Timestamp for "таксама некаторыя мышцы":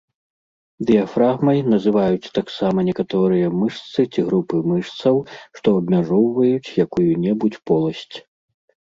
2.37-4.05